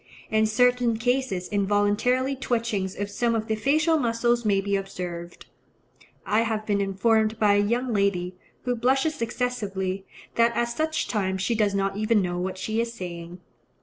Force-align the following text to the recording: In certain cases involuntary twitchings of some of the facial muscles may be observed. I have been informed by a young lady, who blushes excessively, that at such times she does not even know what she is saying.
In 0.31 0.47
certain 0.47 0.97
cases 0.97 1.47
involuntary 1.47 2.35
twitchings 2.35 2.95
of 2.99 3.07
some 3.11 3.35
of 3.35 3.45
the 3.45 3.53
facial 3.53 3.99
muscles 3.99 4.43
may 4.43 4.59
be 4.59 4.75
observed. 4.75 5.45
I 6.25 6.41
have 6.41 6.65
been 6.65 6.81
informed 6.81 7.37
by 7.37 7.53
a 7.53 7.59
young 7.61 7.93
lady, 7.93 8.33
who 8.63 8.75
blushes 8.75 9.21
excessively, 9.21 10.03
that 10.37 10.55
at 10.55 10.69
such 10.69 11.07
times 11.07 11.43
she 11.43 11.53
does 11.53 11.75
not 11.75 11.97
even 11.97 12.19
know 12.19 12.39
what 12.39 12.57
she 12.57 12.81
is 12.81 12.91
saying. 12.91 13.41